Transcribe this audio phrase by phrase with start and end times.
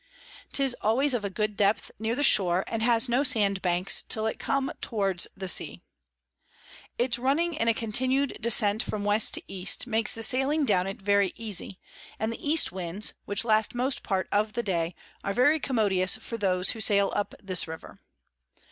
[0.51, 4.25] 'Tis always of a good depth near the Shore, and has no Sand Banks till
[4.25, 5.83] it come towards the Sea.
[6.97, 10.99] Its running in a continu'd Descent from West to East, makes the sailing down it
[11.03, 11.77] very easy;
[12.17, 16.35] and the East Winds, which last most part of the day, are very commodious for
[16.35, 17.99] those who sail up this River.